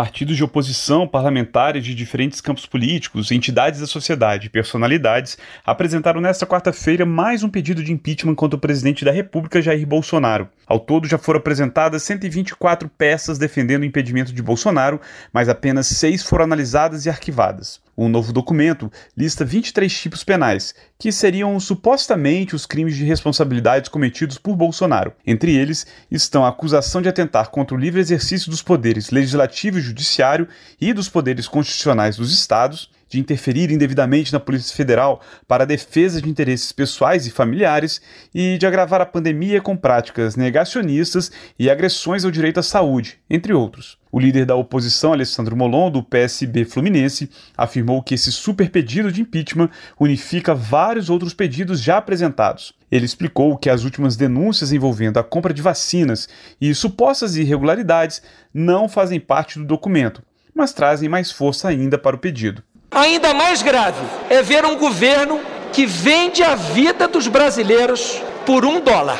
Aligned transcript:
Partidos 0.00 0.34
de 0.34 0.42
oposição, 0.42 1.06
parlamentares 1.06 1.84
de 1.84 1.94
diferentes 1.94 2.40
campos 2.40 2.64
políticos, 2.64 3.30
entidades 3.30 3.80
da 3.80 3.86
sociedade 3.86 4.46
e 4.46 4.48
personalidades 4.48 5.36
apresentaram 5.62 6.22
nesta 6.22 6.46
quarta-feira 6.46 7.04
mais 7.04 7.42
um 7.42 7.50
pedido 7.50 7.84
de 7.84 7.92
impeachment 7.92 8.34
contra 8.34 8.56
o 8.56 8.60
presidente 8.60 9.04
da 9.04 9.12
República, 9.12 9.60
Jair 9.60 9.86
Bolsonaro. 9.86 10.48
Ao 10.66 10.80
todo, 10.80 11.06
já 11.06 11.18
foram 11.18 11.38
apresentadas 11.38 12.02
124 12.04 12.88
peças 12.96 13.36
defendendo 13.36 13.82
o 13.82 13.84
impedimento 13.84 14.32
de 14.32 14.42
Bolsonaro, 14.42 14.98
mas 15.34 15.50
apenas 15.50 15.88
seis 15.88 16.22
foram 16.22 16.44
analisadas 16.44 17.04
e 17.04 17.10
arquivadas. 17.10 17.78
Um 17.98 18.08
novo 18.08 18.32
documento 18.32 18.90
lista 19.14 19.44
23 19.44 19.92
tipos 20.00 20.24
penais, 20.24 20.74
que 20.98 21.12
seriam 21.12 21.60
supostamente 21.60 22.54
os 22.54 22.64
crimes 22.64 22.96
de 22.96 23.04
responsabilidades 23.04 23.90
cometidos 23.90 24.38
por 24.38 24.56
Bolsonaro. 24.56 25.12
Entre 25.26 25.54
eles 25.54 25.86
estão 26.10 26.42
a 26.42 26.48
acusação 26.48 27.02
de 27.02 27.10
atentar 27.10 27.50
contra 27.50 27.76
o 27.76 27.78
livre 27.78 28.00
exercício 28.00 28.50
dos 28.50 28.62
poderes 28.62 29.10
legislativo 29.10 29.76
e 29.76 29.82
judiciário 29.90 30.48
e 30.80 30.92
dos 30.92 31.08
poderes 31.08 31.46
constitucionais 31.46 32.16
dos 32.16 32.32
estados, 32.32 32.90
de 33.10 33.18
interferir 33.18 33.72
indevidamente 33.72 34.32
na 34.32 34.38
Polícia 34.38 34.74
Federal 34.74 35.20
para 35.46 35.64
a 35.64 35.66
defesa 35.66 36.22
de 36.22 36.30
interesses 36.30 36.70
pessoais 36.70 37.26
e 37.26 37.30
familiares 37.30 38.00
e 38.32 38.56
de 38.56 38.66
agravar 38.66 39.00
a 39.00 39.06
pandemia 39.06 39.60
com 39.60 39.76
práticas 39.76 40.36
negacionistas 40.36 41.30
e 41.58 41.68
agressões 41.68 42.24
ao 42.24 42.30
direito 42.30 42.60
à 42.60 42.62
saúde, 42.62 43.18
entre 43.28 43.52
outros. 43.52 43.98
O 44.12 44.18
líder 44.18 44.44
da 44.44 44.56
oposição, 44.56 45.12
Alessandro 45.12 45.56
Molon, 45.56 45.90
do 45.90 46.02
PSB 46.02 46.64
Fluminense, 46.64 47.30
afirmou 47.56 48.02
que 48.02 48.14
esse 48.14 48.32
super 48.32 48.70
pedido 48.70 49.10
de 49.10 49.22
impeachment 49.22 49.70
unifica 49.98 50.54
vários 50.54 51.10
outros 51.10 51.34
pedidos 51.34 51.80
já 51.80 51.98
apresentados. 51.98 52.74
Ele 52.90 53.04
explicou 53.04 53.56
que 53.56 53.70
as 53.70 53.84
últimas 53.84 54.16
denúncias 54.16 54.72
envolvendo 54.72 55.18
a 55.18 55.24
compra 55.24 55.54
de 55.54 55.62
vacinas 55.62 56.28
e 56.60 56.74
supostas 56.74 57.36
irregularidades 57.36 58.22
não 58.52 58.88
fazem 58.88 59.20
parte 59.20 59.58
do 59.58 59.64
documento, 59.64 60.22
mas 60.52 60.72
trazem 60.72 61.08
mais 61.08 61.30
força 61.30 61.68
ainda 61.68 61.96
para 61.96 62.16
o 62.16 62.18
pedido. 62.18 62.64
Ainda 62.92 63.32
mais 63.32 63.62
grave 63.62 64.04
é 64.28 64.42
ver 64.42 64.64
um 64.64 64.76
governo 64.76 65.40
que 65.72 65.86
vende 65.86 66.42
a 66.42 66.56
vida 66.56 67.06
dos 67.06 67.28
brasileiros 67.28 68.20
por 68.44 68.64
um 68.64 68.80
dólar. 68.80 69.18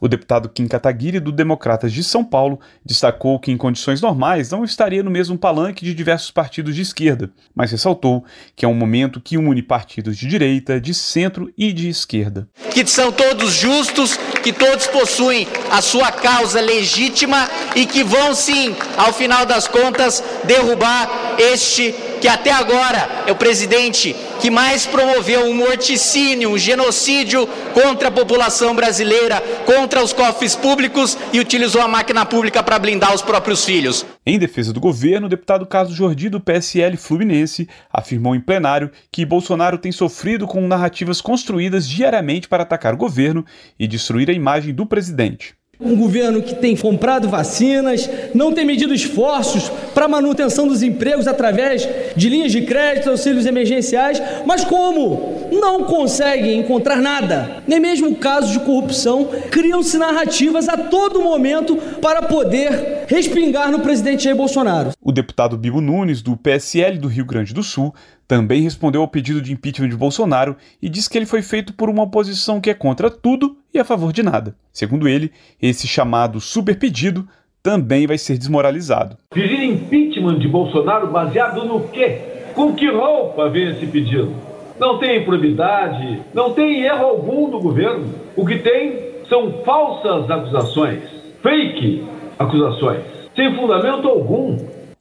O 0.00 0.08
deputado 0.08 0.48
Kim 0.48 0.66
Kataguiri, 0.66 1.20
do 1.20 1.30
Democratas 1.30 1.92
de 1.92 2.02
São 2.02 2.24
Paulo, 2.24 2.58
destacou 2.84 3.38
que, 3.38 3.52
em 3.52 3.56
condições 3.56 4.00
normais, 4.00 4.50
não 4.50 4.64
estaria 4.64 5.04
no 5.04 5.10
mesmo 5.12 5.38
palanque 5.38 5.84
de 5.84 5.94
diversos 5.94 6.32
partidos 6.32 6.74
de 6.74 6.82
esquerda, 6.82 7.30
mas 7.54 7.70
ressaltou 7.70 8.24
que 8.56 8.64
é 8.64 8.68
um 8.68 8.74
momento 8.74 9.20
que 9.20 9.38
une 9.38 9.62
partidos 9.62 10.16
de 10.16 10.26
direita, 10.26 10.80
de 10.80 10.92
centro 10.92 11.48
e 11.56 11.72
de 11.72 11.88
esquerda. 11.88 12.48
Que 12.72 12.84
são 12.84 13.12
todos 13.12 13.52
justos, 13.52 14.16
que 14.42 14.52
todos 14.52 14.88
possuem 14.88 15.46
a 15.70 15.80
sua 15.80 16.10
causa 16.10 16.60
legítima 16.60 17.48
e 17.76 17.86
que 17.86 18.02
vão, 18.02 18.34
sim, 18.34 18.74
ao 18.96 19.12
final 19.12 19.46
das 19.46 19.68
contas, 19.68 20.20
derrubar 20.42 21.36
este 21.38 21.94
que 22.22 22.28
até 22.28 22.52
agora 22.52 23.24
é 23.26 23.32
o 23.32 23.36
presidente 23.36 24.14
que 24.40 24.48
mais 24.48 24.86
promoveu 24.86 25.44
um 25.44 25.54
morticínio, 25.54 26.50
um 26.50 26.56
genocídio 26.56 27.48
contra 27.74 28.08
a 28.08 28.12
população 28.12 28.76
brasileira, 28.76 29.40
contra 29.66 30.00
os 30.00 30.12
cofres 30.12 30.54
públicos 30.54 31.18
e 31.32 31.40
utilizou 31.40 31.82
a 31.82 31.88
máquina 31.88 32.24
pública 32.24 32.62
para 32.62 32.78
blindar 32.78 33.12
os 33.12 33.22
próprios 33.22 33.64
filhos. 33.64 34.06
Em 34.24 34.38
defesa 34.38 34.72
do 34.72 34.78
governo, 34.78 35.26
o 35.26 35.28
deputado 35.28 35.66
Carlos 35.66 35.96
Jordi, 35.96 36.28
do 36.28 36.38
PSL 36.38 36.96
Fluminense, 36.96 37.68
afirmou 37.92 38.36
em 38.36 38.40
plenário 38.40 38.92
que 39.10 39.26
Bolsonaro 39.26 39.76
tem 39.76 39.90
sofrido 39.90 40.46
com 40.46 40.64
narrativas 40.68 41.20
construídas 41.20 41.88
diariamente 41.88 42.46
para 42.46 42.62
atacar 42.62 42.94
o 42.94 42.98
governo 42.98 43.44
e 43.76 43.88
destruir 43.88 44.30
a 44.30 44.32
imagem 44.32 44.72
do 44.72 44.86
presidente. 44.86 45.56
Um 45.84 45.96
governo 45.96 46.42
que 46.42 46.54
tem 46.54 46.76
comprado 46.76 47.28
vacinas, 47.28 48.08
não 48.34 48.52
tem 48.52 48.64
medido 48.64 48.94
esforços 48.94 49.70
para 49.94 50.04
a 50.04 50.08
manutenção 50.08 50.68
dos 50.68 50.82
empregos 50.82 51.26
através 51.26 51.88
de 52.14 52.28
linhas 52.28 52.52
de 52.52 52.62
crédito, 52.62 53.10
auxílios 53.10 53.46
emergenciais, 53.46 54.22
mas 54.46 54.64
como 54.64 55.31
não 55.52 55.84
conseguem 55.84 56.58
encontrar 56.58 56.96
nada, 56.96 57.62
nem 57.66 57.78
mesmo 57.78 58.16
casos 58.16 58.50
de 58.50 58.60
corrupção, 58.60 59.28
criam-se 59.50 59.98
narrativas 59.98 60.68
a 60.68 60.76
todo 60.76 61.22
momento 61.22 61.76
para 62.00 62.22
poder 62.22 63.04
respingar 63.06 63.70
no 63.70 63.80
presidente 63.80 64.24
Jair 64.24 64.36
Bolsonaro. 64.36 64.92
O 65.00 65.12
deputado 65.12 65.56
Bibo 65.56 65.80
Nunes, 65.80 66.22
do 66.22 66.36
PSL 66.36 66.98
do 66.98 67.08
Rio 67.08 67.24
Grande 67.24 67.52
do 67.52 67.62
Sul, 67.62 67.94
também 68.26 68.62
respondeu 68.62 69.02
ao 69.02 69.08
pedido 69.08 69.42
de 69.42 69.52
impeachment 69.52 69.90
de 69.90 69.96
Bolsonaro 69.96 70.56
e 70.80 70.88
disse 70.88 71.10
que 71.10 71.18
ele 71.18 71.26
foi 71.26 71.42
feito 71.42 71.74
por 71.74 71.90
uma 71.90 72.04
oposição 72.04 72.60
que 72.60 72.70
é 72.70 72.74
contra 72.74 73.10
tudo 73.10 73.56
e 73.74 73.78
a 73.78 73.84
favor 73.84 74.12
de 74.12 74.22
nada. 74.22 74.56
Segundo 74.72 75.06
ele, 75.06 75.30
esse 75.60 75.86
chamado 75.86 76.40
super 76.40 76.78
pedido 76.78 77.28
também 77.62 78.06
vai 78.06 78.18
ser 78.18 78.38
desmoralizado. 78.38 79.16
Pedir 79.32 79.62
impeachment 79.62 80.38
de 80.38 80.48
Bolsonaro 80.48 81.08
baseado 81.08 81.64
no 81.64 81.88
quê? 81.88 82.20
Com 82.54 82.74
que 82.74 82.90
roupa 82.90 83.48
vem 83.48 83.70
esse 83.70 83.86
pedido? 83.86 84.51
Não 84.82 84.98
tem 84.98 85.22
improbidade, 85.22 86.24
não 86.34 86.54
tem 86.54 86.82
erro 86.82 87.04
algum 87.04 87.48
do 87.48 87.60
governo. 87.60 88.12
O 88.34 88.44
que 88.44 88.58
tem 88.58 89.12
são 89.28 89.62
falsas 89.64 90.28
acusações, 90.28 91.04
fake 91.40 92.04
acusações, 92.36 93.04
sem 93.36 93.54
fundamento 93.54 94.08
algum. 94.08 94.56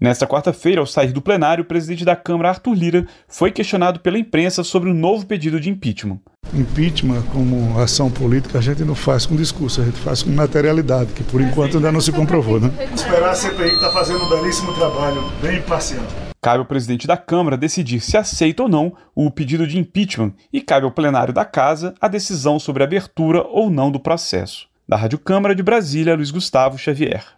Nesta 0.00 0.26
quarta-feira, 0.26 0.80
ao 0.80 0.86
sair 0.86 1.12
do 1.12 1.20
plenário, 1.20 1.62
o 1.62 1.66
presidente 1.66 2.06
da 2.06 2.16
Câmara, 2.16 2.48
Arthur 2.48 2.72
Lira, 2.72 3.06
foi 3.28 3.50
questionado 3.50 4.00
pela 4.00 4.18
imprensa 4.18 4.64
sobre 4.64 4.88
o 4.88 4.94
novo 4.94 5.26
pedido 5.26 5.60
de 5.60 5.68
impeachment. 5.68 6.20
Impeachment, 6.54 7.20
como 7.30 7.78
ação 7.78 8.10
política, 8.10 8.56
a 8.56 8.62
gente 8.62 8.82
não 8.82 8.94
faz 8.94 9.26
com 9.26 9.36
discurso, 9.36 9.82
a 9.82 9.84
gente 9.84 9.98
faz 9.98 10.22
com 10.22 10.30
materialidade, 10.30 11.12
que 11.12 11.22
por 11.22 11.42
enquanto 11.42 11.76
ainda 11.76 11.92
não 11.92 12.00
se 12.00 12.12
comprovou. 12.12 12.58
Né? 12.58 12.70
Esperar 12.94 13.28
a 13.28 13.34
CPI 13.34 13.74
está 13.74 13.90
fazendo 13.90 14.24
um 14.24 14.28
belíssimo 14.30 14.72
trabalho, 14.72 15.22
bem 15.42 15.58
imparcial. 15.58 16.02
Cabe 16.46 16.60
ao 16.60 16.64
presidente 16.64 17.08
da 17.08 17.16
Câmara 17.16 17.56
decidir 17.56 17.98
se 17.98 18.16
aceita 18.16 18.62
ou 18.62 18.68
não 18.68 18.92
o 19.16 19.28
pedido 19.32 19.66
de 19.66 19.80
impeachment 19.80 20.32
e 20.52 20.60
cabe 20.60 20.86
ao 20.86 20.92
plenário 20.92 21.34
da 21.34 21.44
Casa 21.44 21.92
a 22.00 22.06
decisão 22.06 22.56
sobre 22.60 22.84
a 22.84 22.86
abertura 22.86 23.42
ou 23.42 23.68
não 23.68 23.90
do 23.90 23.98
processo. 23.98 24.68
Da 24.88 24.96
Rádio 24.96 25.18
Câmara 25.18 25.56
de 25.56 25.62
Brasília, 25.64 26.14
Luiz 26.14 26.30
Gustavo 26.30 26.78
Xavier. 26.78 27.35